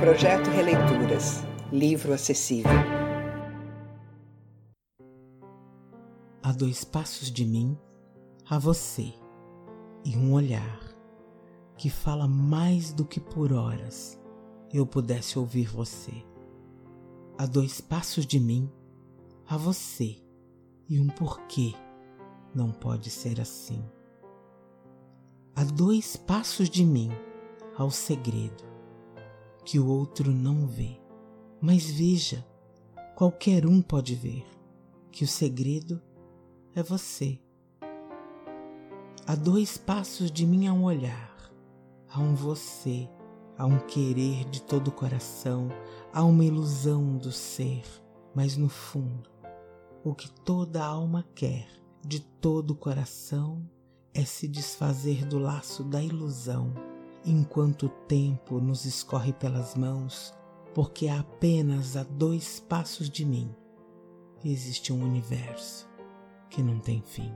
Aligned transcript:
Projeto 0.00 0.48
Releituras 0.50 1.42
Livro 1.72 2.12
acessível. 2.12 2.70
A 6.40 6.52
dois 6.52 6.84
passos 6.84 7.32
de 7.32 7.44
mim, 7.44 7.76
a 8.48 8.60
você, 8.60 9.12
e 10.04 10.16
um 10.16 10.34
olhar 10.34 10.80
que 11.76 11.90
fala 11.90 12.28
mais 12.28 12.92
do 12.92 13.04
que 13.04 13.18
por 13.18 13.52
horas 13.52 14.16
eu 14.72 14.86
pudesse 14.86 15.36
ouvir 15.36 15.66
você. 15.66 16.24
A 17.36 17.44
dois 17.44 17.80
passos 17.80 18.24
de 18.24 18.38
mim, 18.38 18.70
a 19.48 19.56
você, 19.56 20.16
e 20.88 21.00
um 21.00 21.08
porquê 21.08 21.74
não 22.54 22.70
pode 22.70 23.10
ser 23.10 23.40
assim. 23.40 23.84
A 25.56 25.64
dois 25.64 26.14
passos 26.14 26.70
de 26.70 26.84
mim, 26.84 27.10
ao 27.76 27.90
segredo 27.90 28.67
que 29.68 29.78
o 29.78 29.86
outro 29.86 30.32
não 30.32 30.66
vê. 30.66 30.98
Mas 31.60 31.90
veja, 31.90 32.42
qualquer 33.14 33.66
um 33.66 33.82
pode 33.82 34.14
ver 34.14 34.46
que 35.12 35.24
o 35.24 35.28
segredo 35.28 36.00
é 36.74 36.82
você. 36.82 37.38
A 39.26 39.34
dois 39.34 39.76
passos 39.76 40.30
de 40.30 40.46
mim 40.46 40.66
há 40.66 40.72
um 40.72 40.84
olhar, 40.84 41.52
há 42.08 42.18
um 42.18 42.34
você, 42.34 43.10
há 43.58 43.66
um 43.66 43.78
querer 43.80 44.46
de 44.46 44.62
todo 44.62 44.88
o 44.88 44.92
coração, 44.92 45.68
há 46.14 46.24
uma 46.24 46.46
ilusão 46.46 47.18
do 47.18 47.30
ser, 47.30 47.84
mas 48.34 48.56
no 48.56 48.70
fundo, 48.70 49.28
o 50.02 50.14
que 50.14 50.30
toda 50.30 50.82
alma 50.82 51.28
quer 51.34 51.68
de 52.02 52.20
todo 52.20 52.70
o 52.70 52.74
coração 52.76 53.68
é 54.14 54.24
se 54.24 54.48
desfazer 54.48 55.26
do 55.26 55.38
laço 55.38 55.84
da 55.84 56.02
ilusão 56.02 56.72
enquanto 57.24 57.86
o 57.86 57.88
tempo 57.88 58.60
nos 58.60 58.84
escorre 58.84 59.32
pelas 59.32 59.74
mãos, 59.74 60.34
porque 60.74 61.08
apenas 61.08 61.96
a 61.96 62.02
dois 62.02 62.60
passos 62.60 63.10
de 63.10 63.24
mim 63.24 63.54
existe 64.44 64.92
um 64.92 65.02
universo 65.02 65.88
que 66.48 66.62
não 66.62 66.78
tem 66.78 67.02
fim. 67.02 67.32